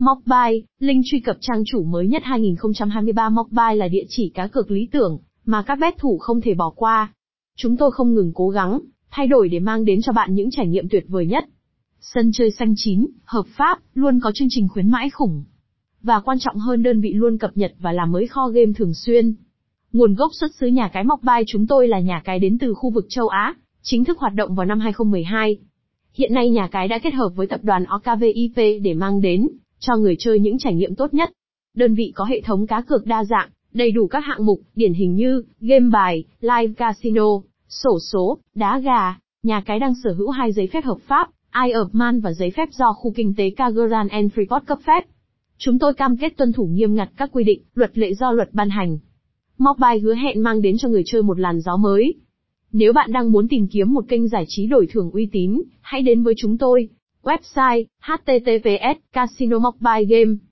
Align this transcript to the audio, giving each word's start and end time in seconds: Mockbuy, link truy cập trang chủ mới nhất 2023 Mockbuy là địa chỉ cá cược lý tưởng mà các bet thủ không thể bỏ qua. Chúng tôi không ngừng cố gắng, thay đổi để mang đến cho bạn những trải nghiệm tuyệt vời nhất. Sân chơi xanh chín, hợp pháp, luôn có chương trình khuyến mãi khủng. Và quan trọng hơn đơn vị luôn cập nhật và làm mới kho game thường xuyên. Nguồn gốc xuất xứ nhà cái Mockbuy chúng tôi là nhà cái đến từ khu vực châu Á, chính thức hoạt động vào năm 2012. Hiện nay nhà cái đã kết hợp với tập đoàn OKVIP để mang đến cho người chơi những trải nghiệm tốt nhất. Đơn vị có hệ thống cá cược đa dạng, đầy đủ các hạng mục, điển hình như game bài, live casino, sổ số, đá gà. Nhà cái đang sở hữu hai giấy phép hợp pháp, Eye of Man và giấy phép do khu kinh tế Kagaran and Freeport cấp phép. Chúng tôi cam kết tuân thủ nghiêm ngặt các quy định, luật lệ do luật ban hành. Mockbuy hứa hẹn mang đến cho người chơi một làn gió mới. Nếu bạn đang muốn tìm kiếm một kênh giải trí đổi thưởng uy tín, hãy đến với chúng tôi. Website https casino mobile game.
Mockbuy, 0.00 0.64
link 0.78 1.04
truy 1.10 1.20
cập 1.20 1.36
trang 1.40 1.62
chủ 1.66 1.82
mới 1.84 2.06
nhất 2.06 2.22
2023 2.24 3.28
Mockbuy 3.28 3.76
là 3.76 3.88
địa 3.88 4.04
chỉ 4.08 4.30
cá 4.34 4.46
cược 4.46 4.70
lý 4.70 4.88
tưởng 4.92 5.18
mà 5.44 5.62
các 5.62 5.78
bet 5.80 5.98
thủ 5.98 6.18
không 6.18 6.40
thể 6.40 6.54
bỏ 6.54 6.70
qua. 6.76 7.12
Chúng 7.56 7.76
tôi 7.76 7.90
không 7.90 8.14
ngừng 8.14 8.32
cố 8.34 8.48
gắng, 8.48 8.80
thay 9.10 9.26
đổi 9.26 9.48
để 9.48 9.58
mang 9.58 9.84
đến 9.84 10.00
cho 10.02 10.12
bạn 10.12 10.34
những 10.34 10.50
trải 10.50 10.66
nghiệm 10.66 10.88
tuyệt 10.88 11.04
vời 11.08 11.26
nhất. 11.26 11.44
Sân 12.00 12.30
chơi 12.32 12.50
xanh 12.50 12.74
chín, 12.76 13.06
hợp 13.24 13.46
pháp, 13.46 13.78
luôn 13.94 14.20
có 14.20 14.32
chương 14.34 14.48
trình 14.50 14.68
khuyến 14.68 14.90
mãi 14.90 15.10
khủng. 15.10 15.44
Và 16.02 16.20
quan 16.20 16.38
trọng 16.38 16.56
hơn 16.56 16.82
đơn 16.82 17.00
vị 17.00 17.12
luôn 17.12 17.38
cập 17.38 17.56
nhật 17.56 17.72
và 17.78 17.92
làm 17.92 18.12
mới 18.12 18.26
kho 18.26 18.48
game 18.48 18.72
thường 18.76 18.94
xuyên. 18.94 19.34
Nguồn 19.92 20.14
gốc 20.14 20.30
xuất 20.40 20.54
xứ 20.54 20.66
nhà 20.66 20.88
cái 20.92 21.04
Mockbuy 21.04 21.44
chúng 21.46 21.66
tôi 21.66 21.88
là 21.88 22.00
nhà 22.00 22.22
cái 22.24 22.38
đến 22.38 22.58
từ 22.58 22.74
khu 22.74 22.90
vực 22.90 23.06
châu 23.08 23.28
Á, 23.28 23.54
chính 23.82 24.04
thức 24.04 24.18
hoạt 24.18 24.34
động 24.34 24.54
vào 24.54 24.66
năm 24.66 24.80
2012. 24.80 25.58
Hiện 26.12 26.34
nay 26.34 26.50
nhà 26.50 26.68
cái 26.72 26.88
đã 26.88 26.98
kết 26.98 27.14
hợp 27.14 27.28
với 27.36 27.46
tập 27.46 27.60
đoàn 27.62 27.84
OKVIP 27.84 28.56
để 28.82 28.94
mang 28.94 29.20
đến 29.20 29.48
cho 29.80 29.96
người 29.96 30.16
chơi 30.18 30.40
những 30.40 30.58
trải 30.58 30.74
nghiệm 30.74 30.94
tốt 30.94 31.14
nhất. 31.14 31.30
Đơn 31.74 31.94
vị 31.94 32.12
có 32.14 32.24
hệ 32.24 32.40
thống 32.40 32.66
cá 32.66 32.80
cược 32.80 33.06
đa 33.06 33.24
dạng, 33.24 33.48
đầy 33.72 33.90
đủ 33.90 34.06
các 34.06 34.20
hạng 34.20 34.46
mục, 34.46 34.60
điển 34.74 34.92
hình 34.92 35.14
như 35.14 35.42
game 35.60 35.88
bài, 35.92 36.24
live 36.40 36.74
casino, 36.76 37.26
sổ 37.68 37.98
số, 38.12 38.38
đá 38.54 38.78
gà. 38.78 39.18
Nhà 39.42 39.60
cái 39.66 39.78
đang 39.78 39.94
sở 40.04 40.12
hữu 40.12 40.30
hai 40.30 40.52
giấy 40.52 40.68
phép 40.72 40.84
hợp 40.84 40.98
pháp, 41.06 41.30
Eye 41.52 41.74
of 41.74 41.88
Man 41.92 42.20
và 42.20 42.32
giấy 42.32 42.50
phép 42.50 42.68
do 42.72 42.92
khu 42.92 43.12
kinh 43.16 43.34
tế 43.36 43.50
Kagaran 43.50 44.08
and 44.08 44.32
Freeport 44.32 44.60
cấp 44.60 44.78
phép. 44.86 45.04
Chúng 45.58 45.78
tôi 45.78 45.94
cam 45.94 46.16
kết 46.16 46.36
tuân 46.36 46.52
thủ 46.52 46.66
nghiêm 46.66 46.94
ngặt 46.94 47.10
các 47.16 47.30
quy 47.32 47.44
định, 47.44 47.62
luật 47.74 47.98
lệ 47.98 48.14
do 48.14 48.32
luật 48.32 48.48
ban 48.52 48.70
hành. 48.70 48.98
Mockbuy 49.58 49.98
hứa 50.02 50.14
hẹn 50.14 50.42
mang 50.42 50.62
đến 50.62 50.76
cho 50.78 50.88
người 50.88 51.02
chơi 51.06 51.22
một 51.22 51.38
làn 51.38 51.60
gió 51.60 51.76
mới. 51.76 52.14
Nếu 52.72 52.92
bạn 52.92 53.12
đang 53.12 53.32
muốn 53.32 53.48
tìm 53.48 53.68
kiếm 53.68 53.94
một 53.94 54.04
kênh 54.08 54.28
giải 54.28 54.44
trí 54.48 54.66
đổi 54.66 54.86
thưởng 54.90 55.10
uy 55.10 55.28
tín, 55.32 55.62
hãy 55.80 56.02
đến 56.02 56.22
với 56.22 56.34
chúng 56.36 56.58
tôi. 56.58 56.88
Website 57.24 57.88
https 58.06 59.00
casino 59.12 59.58
mobile 59.58 60.06
game. 60.06 60.40